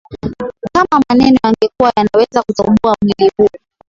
[0.73, 3.49] Kama maneno yangekuwa yanaweza kutoboa mwili huu